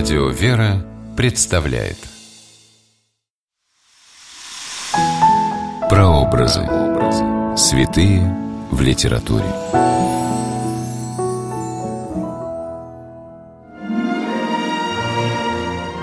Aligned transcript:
Радио 0.00 0.28
«Вера» 0.30 0.82
представляет 1.14 1.98
Прообразы. 5.90 6.66
Святые 7.54 8.34
в 8.70 8.80
литературе. 8.80 9.44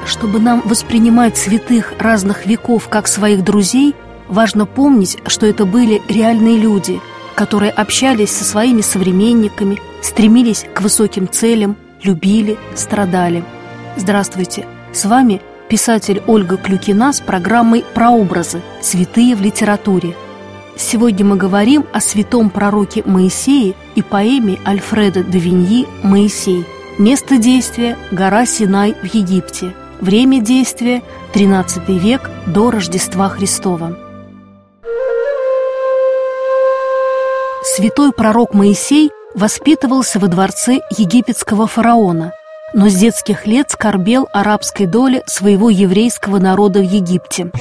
Чтобы 0.05 0.41
нам 0.41 0.61
воспринимать 0.63 1.35
святых 1.35 1.93
разных 1.97 2.45
веков 2.45 2.89
как 2.89 3.07
своих 3.07 3.43
друзей, 3.43 3.95
важно 4.27 4.67
помнить, 4.67 5.17
что 5.25 5.47
это 5.47 5.65
были 5.65 6.03
реальные 6.07 6.59
люди, 6.59 7.01
которые 7.33 7.71
общались 7.71 8.29
со 8.29 8.43
своими 8.43 8.81
современниками, 8.81 9.79
стремились 10.03 10.67
к 10.75 10.81
высоким 10.81 11.27
целям, 11.27 11.75
любили, 12.03 12.59
страдали. 12.75 13.43
Здравствуйте! 13.97 14.67
С 14.93 15.05
вами 15.05 15.41
писатель 15.69 16.21
Ольга 16.27 16.57
Клюкина 16.57 17.11
с 17.11 17.19
программой 17.19 17.83
«Прообразы. 17.95 18.61
Святые 18.79 19.35
в 19.35 19.41
литературе». 19.41 20.15
Сегодня 20.77 21.25
мы 21.25 21.35
говорим 21.35 21.83
о 21.91 21.99
святом 21.99 22.51
пророке 22.51 23.01
Моисее 23.03 23.73
и 23.95 24.03
поэме 24.03 24.59
Альфреда 24.67 25.23
де 25.23 25.39
Виньи 25.39 25.87
«Моисей». 26.03 26.63
Место 26.99 27.39
действия– 27.39 27.97
гора 28.11 28.45
Синай 28.45 28.93
в 28.93 29.05
Египте. 29.15 29.73
Время 29.99 30.41
действия– 30.41 31.01
13 31.33 31.89
век 31.89 32.29
до 32.45 32.69
Рождества 32.69 33.29
Христова. 33.29 33.97
Святой 37.63 38.11
пророк 38.11 38.53
Моисей 38.53 39.09
воспитывался 39.33 40.19
во 40.19 40.27
дворце 40.27 40.81
египетского 40.95 41.65
фараона, 41.65 42.33
но 42.77 42.89
с 42.89 42.95
детских 42.95 43.47
лет 43.47 43.71
скорбел 43.71 44.29
арабской 44.31 44.85
доле 44.85 45.23
своего 45.25 45.71
еврейского 45.71 46.37
народа 46.37 46.79
в 46.79 46.83
Египте. 46.83 47.51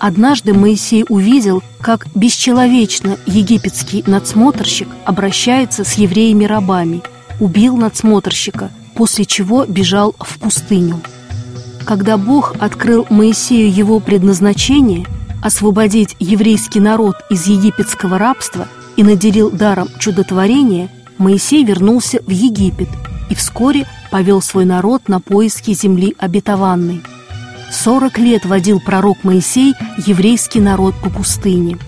Однажды 0.00 0.52
Моисей 0.52 1.06
увидел, 1.08 1.62
как 1.80 2.06
бесчеловечно 2.14 3.16
египетский 3.24 4.02
надсмотрщик 4.04 4.88
обращается 5.04 5.84
с 5.84 5.94
евреями-рабами, 5.94 7.02
убил 7.38 7.76
надсмотрщика, 7.76 8.70
после 8.96 9.24
чего 9.24 9.64
бежал 9.64 10.14
в 10.18 10.40
пустыню. 10.40 11.00
Когда 11.86 12.16
Бог 12.16 12.56
открыл 12.58 13.06
Моисею 13.10 13.72
его 13.72 14.00
предназначение– 14.00 15.06
освободить 15.42 16.16
еврейский 16.18 16.80
народ 16.80 17.14
из 17.30 17.46
египетского 17.46 18.18
рабства– 18.18 18.66
и 18.98 19.04
наделил 19.04 19.48
даром 19.48 19.88
чудотворения, 20.00 20.90
Моисей 21.18 21.62
вернулся 21.62 22.20
в 22.26 22.30
Египет 22.30 22.88
и 23.30 23.34
вскоре 23.34 23.86
повел 24.10 24.40
свой 24.42 24.64
народ 24.64 25.08
на 25.08 25.20
поиски 25.20 25.72
земли 25.72 26.14
обетованной. 26.18 27.02
Сорок 27.70 28.18
лет 28.18 28.46
водил 28.46 28.80
пророк 28.80 29.24
Моисей 29.24 29.74
еврейский 30.06 30.60
народ 30.60 30.94
по 31.02 31.10
пустыне. 31.10 31.78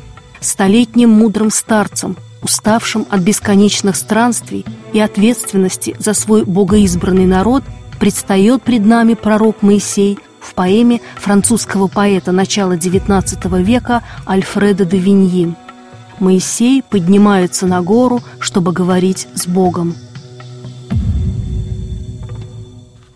Столетним 0.40 1.10
мудрым 1.10 1.50
старцем, 1.50 2.16
уставшим 2.42 3.06
от 3.10 3.20
бесконечных 3.20 3.96
странствий 3.96 4.64
и 4.92 5.00
ответственности 5.00 5.96
за 5.98 6.14
свой 6.14 6.44
богоизбранный 6.44 7.26
народ, 7.26 7.64
предстает 7.98 8.62
пред 8.62 8.84
нами 8.84 9.14
пророк 9.14 9.62
Моисей 9.62 10.18
в 10.40 10.54
поэме 10.54 11.00
французского 11.16 11.86
поэта 11.86 12.32
начала 12.32 12.72
XIX 12.72 13.62
века 13.62 14.02
Альфреда 14.26 14.84
де 14.84 14.98
Виньи– 14.98 15.54
Моисей 16.20 16.82
поднимается 16.82 17.66
на 17.66 17.80
гору, 17.80 18.20
чтобы 18.38 18.72
говорить 18.72 19.26
с 19.34 19.46
Богом. 19.46 19.96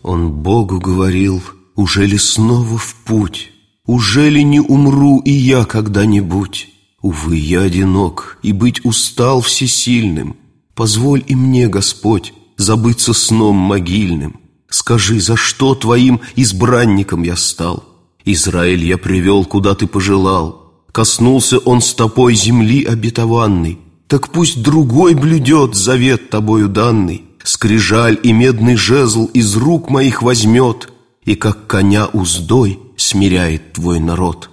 Он 0.05 0.31
Богу 0.31 0.81
говорил, 0.81 1.43
уже 1.77 2.05
ли 2.05 2.19
снова 2.19 2.77
в 2.77 2.95
путь? 3.07 3.51
Уже 3.87 4.29
ли 4.29 4.45
не 4.45 4.61
умру 4.61 5.21
и 5.21 5.31
я 5.31 5.65
когда-нибудь? 5.65 6.69
Увы, 7.01 7.37
я 7.37 7.63
одинок, 7.63 8.39
и 8.43 8.53
быть 8.53 8.85
устал 8.85 9.41
всесильным. 9.41 10.37
Позволь 10.75 11.25
и 11.27 11.35
мне, 11.35 11.69
Господь, 11.69 12.35
забыться 12.59 13.15
сном 13.15 13.57
могильным. 13.57 14.41
Скажи, 14.69 15.21
за 15.21 15.37
что 15.37 15.75
твоим 15.75 16.21
избранником 16.37 17.23
я 17.23 17.37
стал? 17.37 17.83
Израиль 18.27 18.85
я 18.85 18.99
привел, 18.99 19.47
куда 19.47 19.75
ты 19.75 19.87
пожелал. 19.87 20.85
Коснулся 20.93 21.59
он 21.59 21.81
стопой 21.81 22.35
земли 22.35 22.85
обетованной, 22.85 23.79
Так 24.07 24.29
пусть 24.29 24.63
другой 24.63 25.15
блюдет 25.15 25.75
завет 25.75 26.29
тобою 26.29 26.69
данный, 26.69 27.25
Скрижаль 27.45 28.19
и 28.23 28.33
медный 28.33 28.75
жезл 28.75 29.27
из 29.27 29.55
рук 29.57 29.91
моих 29.91 30.23
возьмет, 30.23 30.89
И 31.25 31.37
как 31.37 31.67
коня 31.67 32.07
уздой 32.07 32.81
смиряет 32.97 33.75
твой 33.75 34.01
народ. 34.01 34.51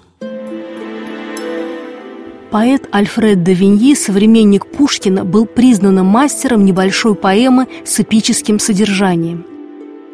Поэт 2.50 2.88
Альфред 2.92 3.42
де 3.42 3.54
Виньи, 3.54 3.94
современник 3.94 4.66
Пушкина, 4.66 5.24
был 5.24 5.46
признанным 5.46 6.06
мастером 6.06 6.64
небольшой 6.64 7.14
поэмы 7.14 7.66
с 7.84 7.98
эпическим 7.98 8.58
содержанием. 8.58 9.44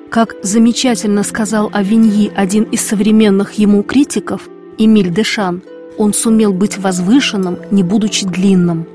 Как 0.09 0.37
замечательно 0.43 1.25
сказал 1.25 1.69
о 1.73 1.83
Виньи 1.83 2.33
один 2.35 2.63
из 2.63 2.81
современных 2.81 3.55
ему 3.55 3.83
критиков, 3.83 4.49
Эмиль 4.79 5.11
Дешан– 5.11 5.63
он 5.99 6.15
сумел 6.15 6.53
быть 6.53 6.79
возвышенным, 6.79 7.59
не 7.71 7.83
будучи 7.83 8.25
длинным. 8.25 8.87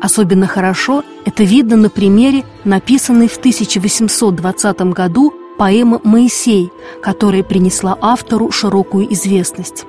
Особенно 0.00 0.46
хорошо 0.46 1.04
это 1.24 1.44
видно 1.44 1.76
на 1.76 1.90
примере 1.90 2.44
написанной 2.64 3.28
в 3.28 3.36
1820 3.36 4.80
году 4.92 5.32
поэмы 5.58 6.00
«Моисей», 6.04 6.70
которая 7.02 7.42
принесла 7.42 7.96
автору 8.00 8.50
широкую 8.50 9.12
известность. 9.12 9.84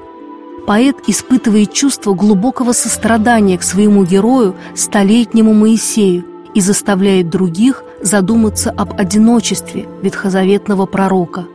Поэт 0.67 0.97
испытывает 1.07 1.73
чувство 1.73 2.13
глубокого 2.13 2.71
сострадания 2.71 3.57
к 3.57 3.63
своему 3.63 4.03
герою, 4.03 4.55
столетнему 4.75 5.53
Моисею, 5.53 6.25
и 6.53 6.59
заставляет 6.59 7.29
других 7.29 7.83
задуматься 8.01 8.71
об 8.71 8.99
одиночестве 8.99 9.87
ветхозаветного 10.01 10.85
пророка. 10.85 11.45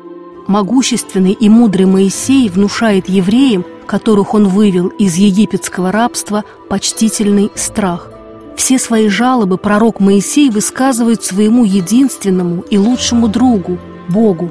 Могущественный 0.46 1.32
и 1.32 1.48
мудрый 1.48 1.86
Моисей 1.86 2.48
внушает 2.48 3.08
евреям 3.08 3.64
которых 3.86 4.34
он 4.34 4.48
вывел 4.48 4.88
из 4.88 5.14
египетского 5.16 5.92
рабства, 5.92 6.44
почтительный 6.68 7.50
страх. 7.54 8.10
Все 8.56 8.78
свои 8.78 9.08
жалобы 9.08 9.58
пророк 9.58 10.00
Моисей 10.00 10.50
высказывает 10.50 11.22
своему 11.22 11.64
единственному 11.64 12.62
и 12.62 12.78
лучшему 12.78 13.28
другу– 13.28 13.78
Богу. 14.08 14.50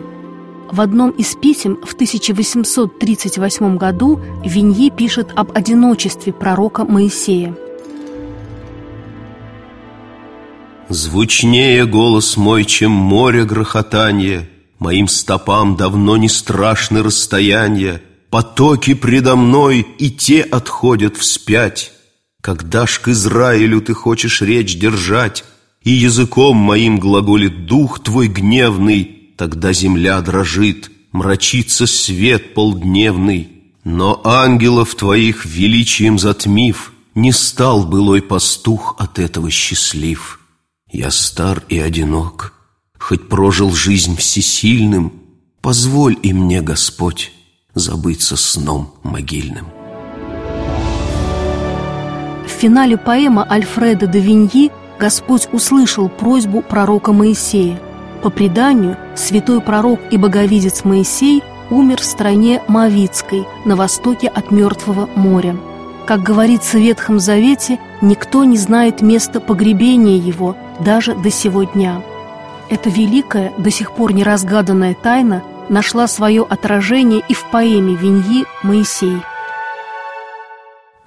В 0.72 0.82
одном 0.82 1.12
из 1.12 1.36
писем 1.36 1.78
в 1.84 1.94
1838 1.94 3.78
году 3.78 4.20
Виньи 4.44 4.90
пишет 4.90 5.30
об 5.36 5.56
одиночестве 5.58 6.34
пророка 6.34 6.84
Моисея. 6.84 7.56
«Звучнее 10.90 11.86
голос 11.86 12.38
мой, 12.38 12.64
чем 12.64 12.92
море 12.92 13.44
грохотания, 13.44 14.50
Моим 14.78 15.08
стопам 15.08 15.78
давно 15.78 16.18
не 16.18 16.30
страшны 16.30 17.02
расстояния, 17.02 18.02
Потоки 18.30 18.94
предо 18.94 19.36
мной 19.38 19.88
и 19.98 20.12
те 20.12 20.42
отходят 20.42 21.16
вспять. 21.16 21.95
Когда 22.46 22.86
ж 22.86 23.00
к 23.00 23.08
Израилю 23.08 23.82
ты 23.82 23.96
хочешь 23.96 24.44
речь 24.44 24.78
держать, 24.78 25.44
И 25.84 25.92
языком 25.92 26.56
моим 26.58 27.00
глаголит 27.00 27.66
дух 27.66 28.04
твой 28.04 28.28
гневный, 28.28 29.32
Тогда 29.36 29.74
земля 29.74 30.22
дрожит, 30.22 30.92
мрачится 31.12 31.88
свет 31.88 32.54
полдневный. 32.54 33.50
Но 33.84 34.22
ангелов 34.24 34.94
твоих 34.94 35.44
величием 35.46 36.20
затмив, 36.20 36.94
Не 37.16 37.32
стал 37.32 37.84
былой 37.84 38.22
пастух 38.22 38.96
от 39.00 39.18
этого 39.18 39.50
счастлив. 39.50 40.40
Я 40.92 41.10
стар 41.10 41.64
и 41.68 41.80
одинок, 41.80 42.54
хоть 43.00 43.28
прожил 43.28 43.74
жизнь 43.74 44.16
всесильным, 44.18 45.14
Позволь 45.62 46.16
и 46.22 46.32
мне, 46.32 46.62
Господь, 46.62 47.32
забыться 47.74 48.38
сном 48.38 48.94
могильным. 49.02 49.66
Финале 52.56 52.98
поэма 52.98 53.46
Альфреда 53.50 54.08
де 54.08 54.20
Виньи 54.20 54.72
Господь 55.00 55.48
услышал 55.52 56.10
просьбу 56.10 56.62
пророка 56.62 57.12
Моисея. 57.12 57.80
По 58.24 58.30
преданию, 58.30 58.98
святой 59.16 59.62
пророк 59.62 60.00
и 60.10 60.18
боговидец 60.18 60.84
Моисей 60.84 61.44
умер 61.70 62.02
в 62.02 62.06
стране 62.06 62.62
Моавицкой, 62.68 63.46
на 63.66 63.76
востоке 63.76 64.28
от 64.28 64.52
Мертвого 64.52 65.10
моря. 65.16 65.58
Как 66.06 66.22
говорится 66.22 66.78
в 66.78 66.82
Ветхом 66.82 67.20
Завете, 67.20 67.80
никто 68.02 68.44
не 68.44 68.58
знает 68.58 69.02
места 69.02 69.40
погребения 69.40 70.18
его 70.18 70.56
даже 70.80 71.16
до 71.16 71.30
сего 71.30 71.64
дня. 71.64 72.02
Эта 72.70 72.90
великая, 72.90 73.54
до 73.58 73.70
сих 73.70 73.92
пор 73.92 74.14
неразгаданная 74.14 74.96
тайна– 74.96 75.44
нашла 75.70 76.08
свое 76.08 76.46
отражение 76.48 77.22
и 77.28 77.34
в 77.34 77.44
поэме 77.52 77.96
Виньи 77.96 78.46
«Моисей». 78.64 79.18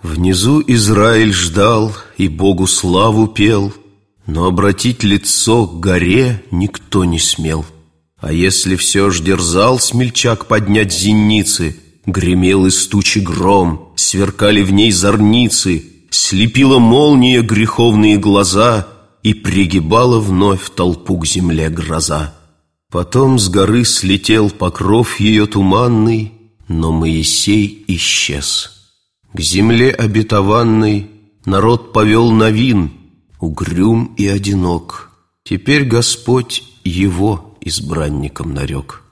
Внизу 0.03 0.63
Израиль 0.65 1.33
ждал 1.33 1.93
и 2.17 2.29
Богу 2.29 2.67
славу 2.67 3.27
пел, 3.27 3.73
Но 4.27 4.45
обратить 4.45 5.03
лицо 5.03 5.67
к 5.67 5.81
горе 5.81 6.45
никто 6.51 7.05
не 7.05 7.19
смел. 7.19 7.65
А 8.21 8.33
если 8.33 8.77
все 8.77 9.11
ж 9.11 9.21
дерзал 9.21 9.79
смельчак 9.79 10.47
поднять 10.47 10.93
зеницы, 10.93 11.77
Гремел 12.07 12.67
из 12.67 12.87
тучи 12.87 13.19
гром, 13.19 13.93
сверкали 13.97 14.63
в 14.63 14.73
ней 14.73 14.93
зорницы, 14.93 15.85
Слепила 16.11 16.79
молния 16.79 17.43
греховные 17.43 18.17
глаза 18.19 18.87
И 19.23 19.35
пригибала 19.35 20.21
вновь 20.21 20.71
толпу 20.71 21.19
к 21.19 21.27
земле 21.27 21.69
гроза. 21.71 22.35
Потом 22.91 23.39
с 23.39 23.49
горы 23.49 23.85
слетел 23.85 24.51
покров 24.51 25.21
ее 25.21 25.47
туманный, 25.47 26.33
Но 26.69 26.93
Моисей 26.93 27.85
исчез. 27.89 28.78
К 29.33 29.41
земле 29.41 29.91
обетованной 29.91 31.11
народ 31.45 31.93
повел 31.93 32.31
новин, 32.31 32.93
Угрюм 33.41 34.15
и 34.17 34.27
одинок. 34.27 35.11
Теперь 35.45 35.85
Господь 35.85 36.65
его 36.83 37.57
избранником 37.61 38.53
нарек. 38.53 39.03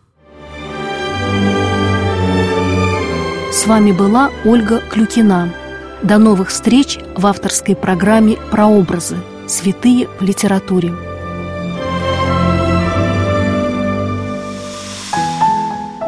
С 3.53 3.67
вами 3.67 3.93
была 3.93 4.33
Ольга 4.45 4.81
Клюкина. 4.81 5.55
До 6.03 6.19
новых 6.19 6.49
встреч 6.49 6.99
в 7.17 7.27
авторской 7.27 7.77
программе 7.77 8.37
«Прообразы. 8.51 9.19
Святые 9.47 10.09
в 10.19 10.23
литературе». 10.23 10.93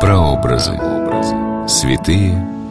Прообразы. 0.01 0.79
Святые 1.69 2.58